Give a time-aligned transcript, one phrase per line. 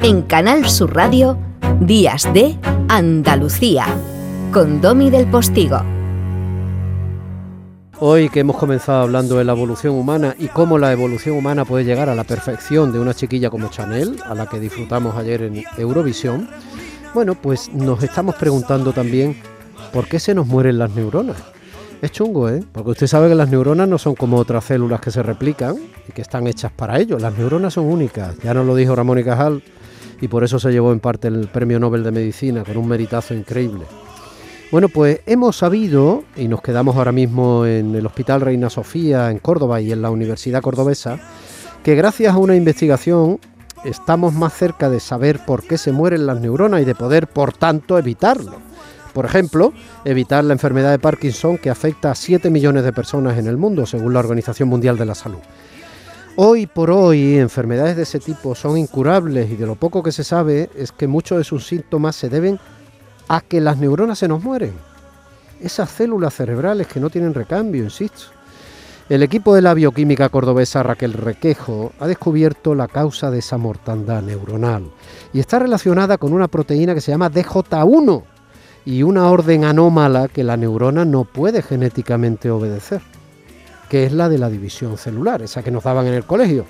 [0.00, 1.36] En Canal Sur Radio,
[1.80, 2.56] Días de
[2.88, 3.84] Andalucía,
[4.52, 5.82] con Domi del Postigo.
[7.98, 11.84] Hoy que hemos comenzado hablando de la evolución humana y cómo la evolución humana puede
[11.84, 15.64] llegar a la perfección de una chiquilla como Chanel, a la que disfrutamos ayer en
[15.76, 16.48] Eurovisión,
[17.12, 19.36] bueno, pues nos estamos preguntando también
[19.92, 21.38] por qué se nos mueren las neuronas.
[22.00, 22.62] Es chungo, ¿eh?
[22.72, 25.76] Porque usted sabe que las neuronas no son como otras células que se replican
[26.08, 27.18] y que están hechas para ello.
[27.18, 28.36] Las neuronas son únicas.
[28.38, 29.62] Ya nos lo dijo Ramón y Cajal
[30.20, 33.34] y por eso se llevó en parte el Premio Nobel de Medicina con un meritazo
[33.34, 33.84] increíble.
[34.70, 39.38] Bueno, pues hemos sabido, y nos quedamos ahora mismo en el Hospital Reina Sofía, en
[39.38, 41.18] Córdoba y en la Universidad Cordobesa,
[41.82, 43.40] que gracias a una investigación
[43.84, 47.54] estamos más cerca de saber por qué se mueren las neuronas y de poder, por
[47.54, 48.67] tanto, evitarlo.
[49.18, 49.72] Por ejemplo,
[50.04, 53.84] evitar la enfermedad de Parkinson que afecta a 7 millones de personas en el mundo,
[53.84, 55.40] según la Organización Mundial de la Salud.
[56.36, 60.22] Hoy por hoy, enfermedades de ese tipo son incurables y de lo poco que se
[60.22, 62.60] sabe es que muchos de sus síntomas se deben
[63.26, 64.74] a que las neuronas se nos mueren.
[65.60, 68.26] Esas células cerebrales que no tienen recambio, insisto.
[69.08, 74.22] El equipo de la bioquímica cordobesa Raquel Requejo ha descubierto la causa de esa mortandad
[74.22, 74.84] neuronal
[75.32, 78.37] y está relacionada con una proteína que se llama DJ1
[78.88, 83.02] y una orden anómala que la neurona no puede genéticamente obedecer,
[83.90, 86.64] que es la de la división celular, esa que nos daban en el colegio.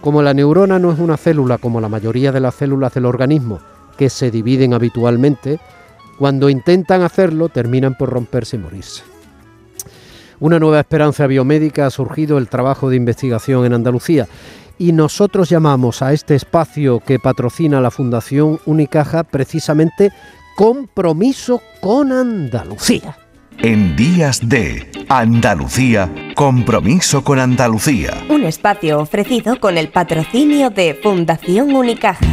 [0.00, 3.58] Como la neurona no es una célula como la mayoría de las células del organismo,
[3.98, 5.58] que se dividen habitualmente,
[6.16, 9.02] cuando intentan hacerlo terminan por romperse y morirse.
[10.38, 14.28] Una nueva esperanza biomédica ha surgido el trabajo de investigación en Andalucía
[14.78, 20.12] y nosotros llamamos a este espacio que patrocina la Fundación Unicaja precisamente
[20.56, 23.18] Compromiso con Andalucía.
[23.58, 28.12] En días de Andalucía, Compromiso con Andalucía.
[28.28, 32.24] Un espacio ofrecido con el patrocinio de Fundación Unicaja.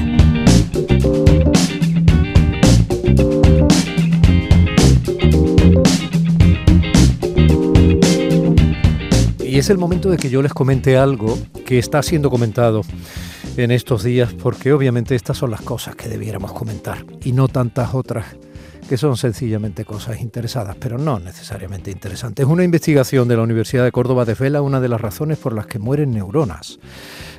[9.44, 12.84] Y es el momento de que yo les comente algo que está siendo comentado
[13.58, 17.94] en estos días, porque obviamente estas son las cosas que debiéramos comentar y no tantas
[17.94, 18.26] otras
[18.88, 22.46] que son sencillamente cosas interesadas, pero no necesariamente interesantes.
[22.46, 25.80] Una investigación de la Universidad de Córdoba desvela una de las razones por las que
[25.80, 26.80] mueren neuronas.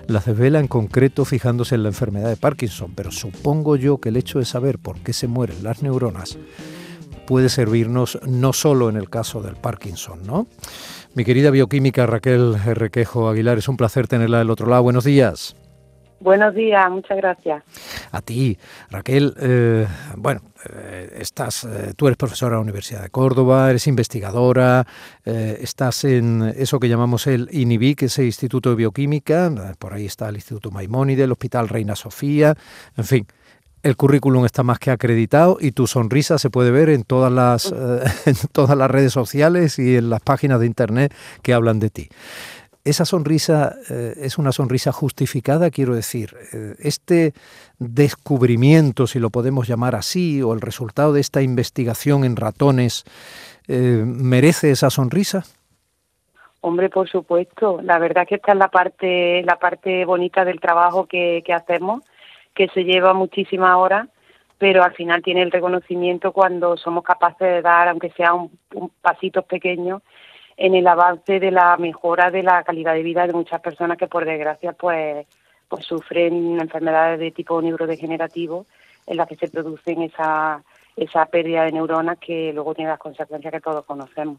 [0.07, 4.17] Las desvela en concreto fijándose en la enfermedad de Parkinson, pero supongo yo que el
[4.17, 6.39] hecho de saber por qué se mueren las neuronas
[7.27, 10.47] puede servirnos no solo en el caso del Parkinson, ¿no?
[11.15, 14.83] Mi querida bioquímica Raquel Requejo Aguilar, es un placer tenerla del otro lado.
[14.83, 15.55] Buenos días.
[16.23, 17.65] Buenos días, muchas gracias.
[18.13, 18.57] A ti,
[18.91, 19.35] Raquel.
[19.41, 20.41] Eh, bueno,
[20.73, 24.87] eh, estás, eh, tú eres profesora de la Universidad de Córdoba, eres investigadora,
[25.25, 29.51] estás en eso que llamamos el INIBI, que es el Instituto de Bioquímica.
[29.81, 32.55] Por ahí está el Instituto Maimónides, el Hospital Reina Sofía,
[32.97, 33.27] en fin
[33.83, 37.73] el currículum está más que acreditado y tu sonrisa se puede ver en todas las,
[38.27, 41.13] en todas las redes sociales y en las páginas de internet
[41.43, 42.09] que hablan de ti.
[42.85, 46.35] Esa sonrisa eh, es una sonrisa justificada, quiero decir.
[46.53, 47.33] Eh, este
[47.79, 53.05] descubrimiento, si lo podemos llamar así, o el resultado de esta investigación en ratones,
[53.69, 55.45] ¿merece esa sonrisa?
[56.61, 57.81] Hombre, por supuesto.
[57.83, 62.03] La verdad que esta es la parte, la parte bonita del trabajo que, que hacemos
[62.55, 64.09] que se lleva muchísimas horas,
[64.59, 68.51] pero al final tiene el reconocimiento cuando somos capaces de dar, aunque sea un,
[69.01, 70.03] pasito pequeño,
[70.57, 74.07] en el avance de la mejora de la calidad de vida de muchas personas que
[74.07, 75.27] por desgracia pues
[75.69, 78.67] pues sufren enfermedades de tipo neurodegenerativo
[79.07, 80.63] en las que se producen esa
[80.97, 84.39] esa pérdida de neuronas que luego tiene las consecuencias que todos conocemos.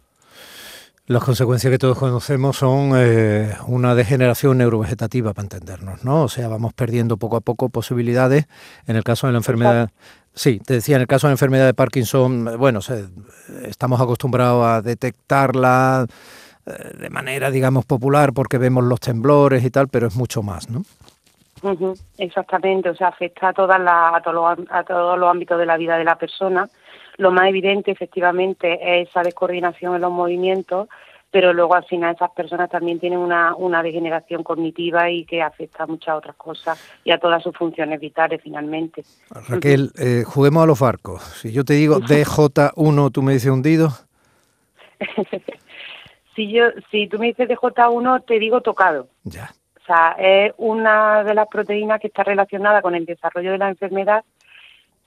[1.06, 6.24] Las consecuencias que todos conocemos son eh, una degeneración neurovegetativa, para entendernos, ¿no?
[6.24, 8.48] O sea, vamos perdiendo poco a poco posibilidades.
[8.88, 9.90] En el caso de la enfermedad,
[10.34, 12.80] sí, te decía, en el caso de la enfermedad de Parkinson, bueno,
[13.64, 16.06] estamos acostumbrados a detectarla
[16.66, 20.70] eh, de manera, digamos, popular porque vemos los temblores y tal, pero es mucho más,
[20.70, 20.84] ¿no?
[22.18, 25.98] exactamente, o sea, afecta a, todas a, todos a todos los ámbitos de la vida
[25.98, 26.68] de la persona
[27.18, 30.90] lo más evidente, efectivamente, es esa descoordinación en los movimientos,
[31.34, 35.82] pero luego al final esas personas también tienen una, una degeneración cognitiva y que afecta
[35.82, 39.04] a muchas otras cosas y a todas sus funciones vitales finalmente.
[39.50, 41.24] Raquel, eh, juguemos a los barcos.
[41.24, 43.90] Si yo te digo DJ1, ¿tú me dices hundido?
[46.36, 49.08] si, yo, si tú me dices DJ1, te digo tocado.
[49.24, 49.56] Ya.
[49.82, 53.70] O sea, es una de las proteínas que está relacionada con el desarrollo de la
[53.70, 54.24] enfermedad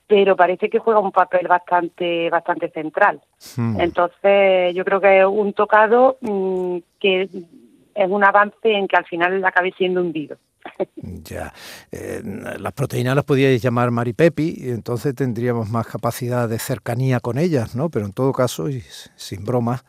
[0.06, 3.20] pero parece que juega un papel bastante bastante central.
[3.56, 3.80] Hmm.
[3.80, 9.06] Entonces, yo creo que es un tocado mm, que es un avance en que al
[9.06, 10.36] final acabe siendo hundido.
[11.24, 11.52] Ya.
[11.90, 12.22] Eh,
[12.58, 17.74] las proteínas las podíais llamar Maripepi y entonces tendríamos más capacidad de cercanía con ellas,
[17.74, 17.88] ¿no?
[17.88, 18.82] Pero en todo caso, y
[19.16, 19.84] sin bromas,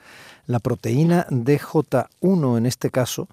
[0.46, 3.28] la proteína DJ1 en este caso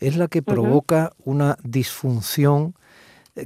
[0.00, 2.74] es la que provoca una disfunción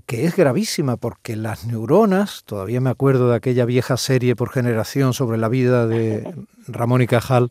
[0.07, 5.13] que es gravísima porque las neuronas, todavía me acuerdo de aquella vieja serie por generación
[5.13, 6.35] sobre la vida de
[6.69, 7.51] Ramón y Cajal,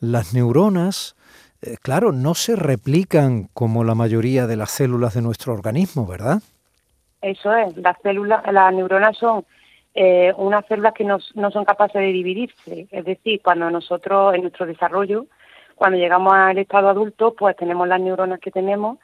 [0.00, 1.16] las neuronas
[1.62, 6.38] eh, claro, no se replican como la mayoría de las células de nuestro organismo, ¿verdad?
[7.20, 9.44] Eso es, las células, las neuronas son
[9.94, 14.64] eh, unas células que no, son capaces de dividirse, es decir, cuando nosotros en nuestro
[14.64, 15.26] desarrollo,
[15.74, 18.98] cuando llegamos al estado adulto, pues tenemos las neuronas que tenemos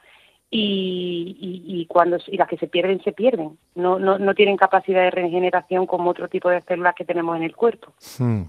[0.49, 3.57] y, y, cuando y las que se pierden se pierden.
[3.75, 7.43] No, no, no tienen capacidad de regeneración como otro tipo de células que tenemos en
[7.43, 7.93] el cuerpo.
[8.17, 8.43] Hmm.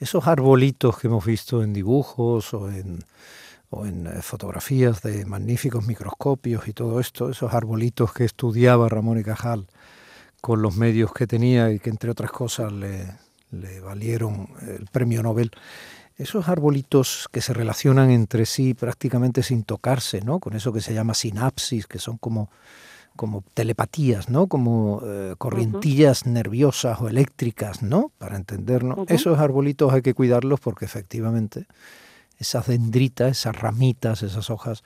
[0.00, 2.98] esos arbolitos que hemos visto en dibujos o en
[3.70, 9.18] o en eh, fotografías de magníficos microscopios y todo esto esos arbolitos que estudiaba Ramón
[9.18, 9.66] y Cajal
[10.42, 13.06] con los medios que tenía y que entre otras cosas le,
[13.50, 15.52] le valieron el premio Nobel
[16.16, 20.40] esos arbolitos que se relacionan entre sí prácticamente sin tocarse, ¿no?
[20.40, 22.50] Con eso que se llama sinapsis, que son como,
[23.16, 24.46] como telepatías, ¿no?
[24.46, 28.12] Como eh, corrientillas nerviosas o eléctricas, ¿no?
[28.18, 28.98] Para entendernos.
[29.08, 31.66] Esos arbolitos hay que cuidarlos porque efectivamente
[32.38, 34.82] esas dendritas, esas ramitas, esas hojas,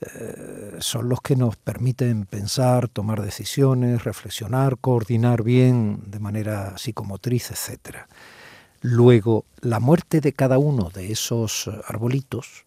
[0.00, 7.50] eh, son los que nos permiten pensar, tomar decisiones, reflexionar, coordinar bien de manera psicomotriz,
[7.50, 8.08] etcétera.
[8.82, 12.64] Luego, la muerte de cada uno de esos arbolitos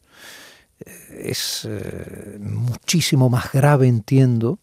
[0.86, 0.92] eh,
[1.26, 4.60] es eh, muchísimo más grave, entiendo,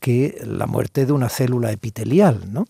[0.00, 2.64] que la muerte de una célula epitelial, ¿no?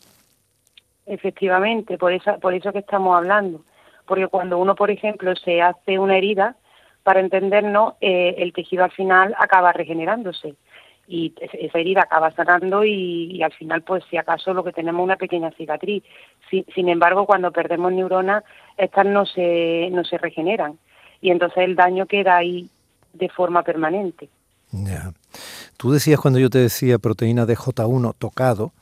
[1.06, 3.64] Efectivamente, por eso, por eso que estamos hablando.
[4.06, 6.56] Porque cuando uno, por ejemplo, se hace una herida,
[7.02, 10.54] para entendernos, eh, el tejido al final acaba regenerándose
[11.10, 15.04] y esa herida acaba sanando y, al final, pues si acaso lo que tenemos es
[15.04, 16.04] una pequeña cicatriz.
[16.48, 18.44] Sin, embargo, cuando perdemos neuronas,
[18.78, 20.78] estas no se, no se regeneran
[21.20, 22.70] y entonces el daño queda ahí
[23.12, 24.28] de forma permanente.
[24.70, 25.12] Ya.
[25.76, 28.72] Tú decías cuando yo te decía proteína de J1 tocado,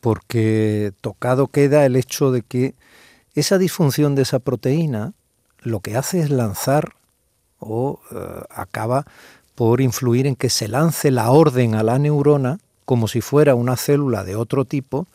[0.00, 2.74] porque tocado queda el hecho de que
[3.34, 5.12] esa disfunción de esa proteína
[5.60, 6.92] lo que hace es lanzar
[7.58, 8.16] o eh,
[8.48, 9.04] acaba
[9.58, 13.76] por influir en que se lance la orden a la neurona como si fuera una
[13.76, 15.08] célula de otro tipo,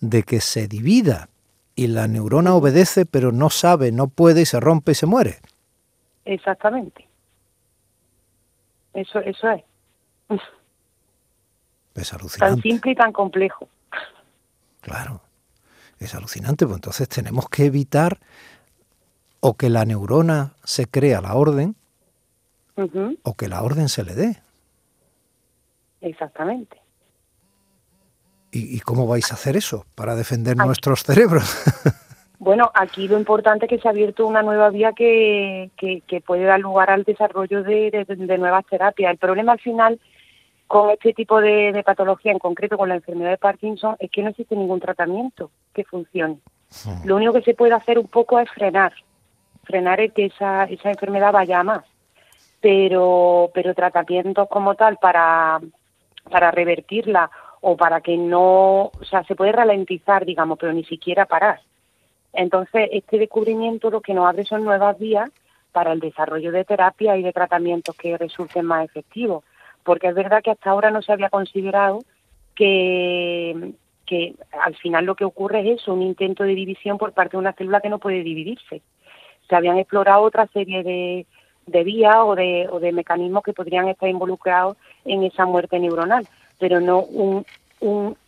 [0.00, 1.30] de que se divida.
[1.74, 5.38] Y la neurona obedece, pero no sabe, no puede y se rompe y se muere.
[6.26, 7.08] Exactamente.
[8.92, 9.62] Eso, eso es.
[11.94, 12.54] Es alucinante.
[12.54, 13.66] Tan simple y tan complejo.
[14.82, 15.22] Claro,
[15.98, 16.66] es alucinante.
[16.66, 18.18] Pues entonces tenemos que evitar
[19.40, 21.76] o que la neurona se crea la orden
[23.22, 24.36] o que la orden se le dé.
[26.00, 26.78] Exactamente.
[28.52, 31.44] ¿Y, cómo vais a hacer eso para defender nuestros cerebros?
[32.38, 36.44] bueno, aquí lo importante es que se ha abierto una nueva vía que, que, puede
[36.44, 38.06] dar lugar al desarrollo de,
[38.38, 39.10] nuevas terapias.
[39.10, 40.00] El problema al final
[40.66, 44.30] con este tipo de, patología, en concreto con la enfermedad de Parkinson, es que no
[44.30, 46.38] existe ningún tratamiento que funcione.
[46.84, 47.06] Hmm.
[47.06, 48.94] Lo único que se puede hacer un poco es frenar,
[49.64, 51.84] frenar el que esa, esa enfermedad vaya a más
[52.60, 55.60] pero, pero tratamientos como tal para,
[56.30, 57.30] para revertirla
[57.60, 61.60] o para que no, o sea, se puede ralentizar, digamos, pero ni siquiera parar.
[62.32, 65.30] Entonces, este descubrimiento lo que nos abre son nuevas vías
[65.72, 69.44] para el desarrollo de terapia y de tratamientos que resulten más efectivos,
[69.84, 72.00] porque es verdad que hasta ahora no se había considerado
[72.54, 73.72] que,
[74.06, 74.34] que
[74.64, 77.52] al final lo que ocurre es eso, un intento de división por parte de una
[77.52, 78.82] célula que no puede dividirse.
[79.48, 81.26] Se habían explorado otra serie de,
[81.66, 86.26] de vías o de, o de mecanismos que podrían estar involucrados en esa muerte neuronal,
[86.58, 87.44] pero no un,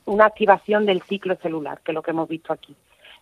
[0.04, 2.74] una activación del ciclo celular, que es lo que hemos visto aquí.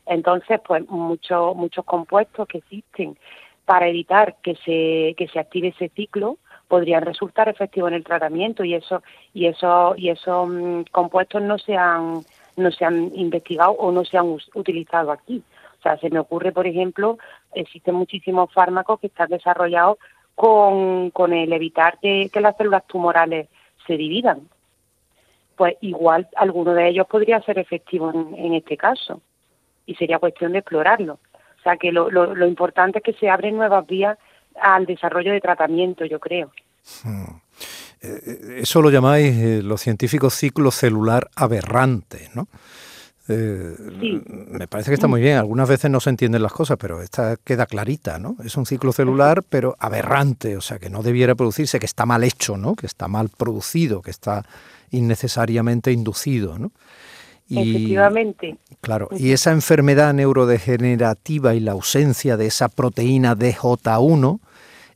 [0.06, 3.16] Entonces, pues muchos muchos compuestos que existen
[3.64, 8.64] para evitar que se que se active ese ciclo podrían resultar efectivos en el tratamiento
[8.64, 9.02] y eso
[9.34, 12.22] y eso y esos mm, compuestos no se han
[12.56, 15.42] no se han investigado o no se han utilizado aquí
[15.86, 17.18] sea, se me ocurre, por ejemplo,
[17.60, 19.98] existen muchísimos fármacos que están desarrollados
[20.34, 23.48] con, con el evitar que, las células tumorales
[23.86, 24.48] se dividan.
[25.56, 29.22] Pues igual alguno de ellos podría ser efectivo en, este caso
[29.86, 31.18] y sería cuestión de explorarlo.
[31.58, 34.18] O sea que lo, lo, importante es que se abren nuevas vías
[34.60, 36.52] al desarrollo de tratamiento, yo creo.
[37.02, 37.40] Hmm.
[38.02, 42.48] Eh, eso lo llamáis eh, los científicos ciclo celular aberrante, ¿no?
[43.28, 43.74] Eh,
[44.50, 45.36] me parece que está muy bien.
[45.36, 48.36] Algunas veces no se entienden las cosas, pero esta queda clarita, ¿no?
[48.44, 52.22] Es un ciclo celular, pero aberrante, o sea, que no debiera producirse, que está mal
[52.24, 52.74] hecho, ¿no?
[52.74, 54.44] Que está mal producido, que está
[54.90, 56.70] innecesariamente inducido, ¿no?
[57.48, 58.56] Efectivamente.
[58.80, 64.40] Claro, y esa enfermedad neurodegenerativa y la ausencia de esa proteína DJ1,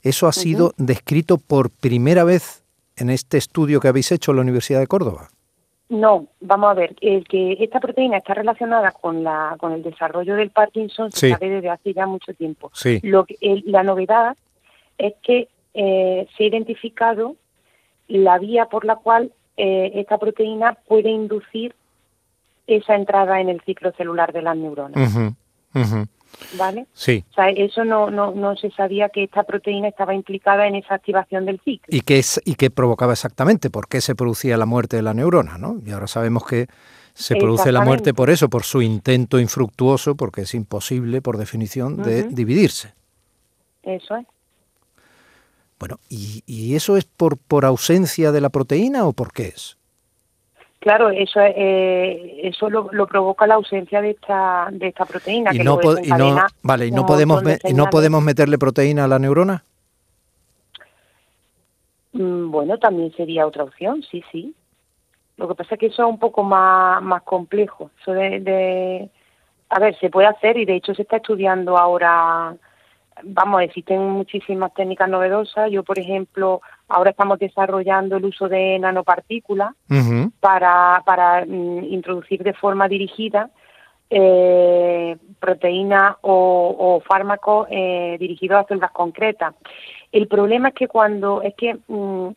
[0.03, 2.63] eso ha sido descrito por primera vez
[2.97, 5.31] en este estudio que habéis hecho en la Universidad de Córdoba.
[5.91, 10.37] No, vamos a ver, el que esta proteína está relacionada con la con el desarrollo
[10.37, 12.71] del Parkinson se sabe desde hace ya mucho tiempo.
[12.73, 13.01] Sí.
[13.03, 13.27] Lo
[13.65, 14.37] la novedad
[14.99, 17.35] es que eh, se ha identificado
[18.07, 21.75] la vía por la cual eh, esta proteína puede inducir
[22.69, 25.13] esa entrada en el ciclo celular de las neuronas.
[26.57, 26.87] ¿Vale?
[26.93, 27.25] Sí.
[27.31, 30.95] O sea, eso no, no, no se sabía que esta proteína estaba implicada en esa
[30.95, 31.87] activación del ciclo.
[31.89, 33.71] ¿Y qué, es, y qué provocaba exactamente?
[33.71, 35.59] ¿Por qué se producía la muerte de la neurona?
[35.59, 35.81] ¿no?
[35.85, 36.67] Y ahora sabemos que
[37.15, 42.03] se produce la muerte por eso, por su intento infructuoso, porque es imposible, por definición,
[42.03, 42.95] de dividirse.
[43.83, 44.27] Eso es.
[45.79, 49.79] Bueno, ¿y, ¿y, eso es por, por ausencia de la proteína o por qué es?
[50.81, 55.55] Claro, eso eh, eso lo, provoca la ausencia de esta de esta proteína.
[55.55, 55.79] Y no,
[56.63, 57.43] vale, y no podemos
[57.75, 59.63] no podemos meterle proteína a la neurona.
[62.13, 64.55] Mm, bueno, también sería otra opción, sí, sí.
[65.37, 67.91] Lo que pasa es que eso es un poco más más complejo.
[68.01, 69.11] Eso de
[69.71, 72.57] a ver, se puede hacer y de hecho se está estudiando ahora
[73.25, 75.71] vamos, existen muchísimas técnicas novedosas.
[75.71, 79.75] Yo, por ejemplo, ahora estamos desarrollando el uso de nanopartículas
[80.41, 83.51] para, para mm, introducir de forma dirigida
[84.11, 89.55] eh, proteínas o, fármacos eh, dirigidos a células concretas.
[90.11, 92.29] El problema es que cuando es que mm,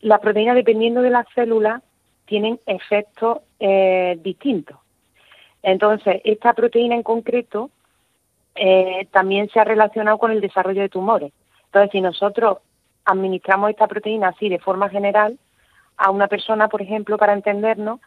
[0.00, 1.82] las proteínas, dependiendo de las células,
[2.24, 4.78] tienen efectos eh, distintos.
[5.62, 7.70] Entonces, esta proteína en concreto
[8.54, 11.32] eh, también se ha relacionado con el desarrollo de tumores.
[11.66, 12.58] Entonces, si nosotros
[13.04, 15.38] administramos esta proteína así de forma general
[15.96, 18.00] a una persona, por ejemplo, para entendernos,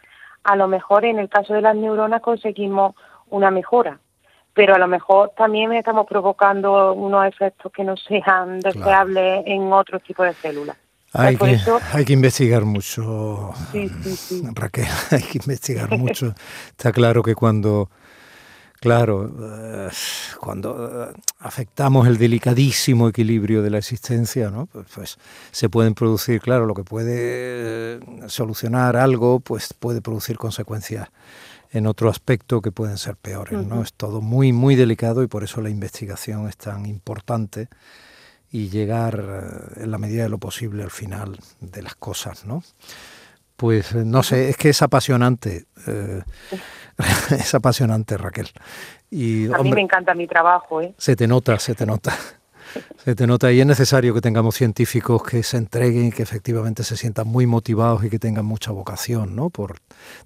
[0.43, 2.95] a lo mejor en el caso de las neuronas conseguimos
[3.29, 3.99] una mejora,
[4.53, 10.03] pero a lo mejor también estamos provocando unos efectos que no sean deseables en otros
[10.03, 10.77] tipos de células.
[11.15, 11.59] Hay que,
[11.93, 13.53] hay que investigar mucho,
[14.55, 16.33] Raquel, hay que investigar mucho.
[16.71, 17.89] Está claro que cuando
[18.83, 19.89] Claro, eh,
[20.41, 24.65] cuando eh, afectamos el delicadísimo equilibrio de la existencia, ¿no?
[24.65, 25.17] Pues, pues,
[25.51, 31.07] se pueden producir, claro, lo que puede eh, solucionar algo, pues puede producir consecuencias
[31.71, 33.83] en otro aspecto que pueden ser peores, ¿no?
[33.83, 37.69] Es todo muy, muy delicado y por eso la investigación es tan importante
[38.51, 42.63] y llegar en la medida de lo posible al final de las cosas, ¿no?
[43.55, 45.65] Pues no sé, es que es apasionante.
[47.31, 48.49] es apasionante, Raquel.
[49.09, 50.81] Y, a mí me encanta mi trabajo.
[50.81, 50.93] ¿eh?
[50.97, 52.13] Se te nota, se te nota.
[53.03, 56.83] Se te nota y es necesario que tengamos científicos que se entreguen y que efectivamente
[56.83, 59.51] se sientan muy motivados y que tengan mucha vocación, ¿no?
[59.51, 59.75] Por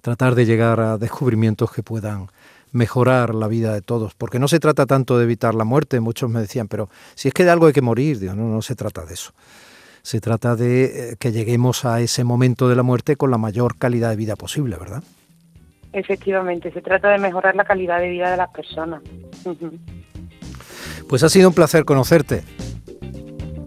[0.00, 2.28] tratar de llegar a descubrimientos que puedan
[2.72, 6.30] mejorar la vida de todos, porque no se trata tanto de evitar la muerte, muchos
[6.30, 9.04] me decían, pero si es que de algo hay que morir, no, no se trata
[9.04, 9.32] de eso.
[10.08, 13.76] Se trata de eh, que lleguemos a ese momento de la muerte con la mayor
[13.76, 15.02] calidad de vida posible, ¿verdad?
[15.92, 19.02] Efectivamente, se trata de mejorar la calidad de vida de las personas.
[21.10, 22.42] Pues ha sido un placer conocerte.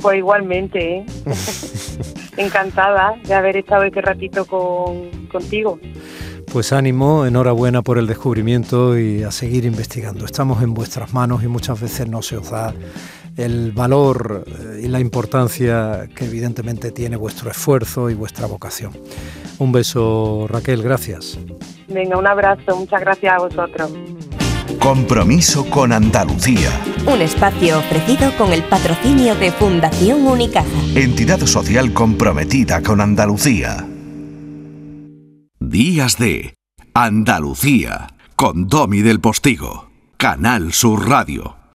[0.02, 1.06] Pues igualmente, ¿eh?
[2.38, 5.80] encantada de haber estado este ratito con, contigo.
[6.52, 10.26] Pues ánimo, enhorabuena por el descubrimiento y a seguir investigando.
[10.26, 12.74] Estamos en vuestras manos y muchas veces no se os da
[13.38, 18.92] el valor eh, y la importancia que evidentemente tiene vuestro esfuerzo y vuestra vocación.
[19.58, 21.40] Un beso, Raquel, gracias.
[21.88, 23.92] Venga, un abrazo, muchas gracias a vosotros.
[24.80, 26.70] Compromiso con Andalucía.
[27.06, 30.68] Un espacio ofrecido con el patrocinio de Fundación Unicaja.
[30.96, 33.86] Entidad social comprometida con Andalucía.
[35.60, 36.56] Días de
[36.94, 39.90] Andalucía con Domi del Postigo.
[40.18, 41.61] Canal Sur Radio.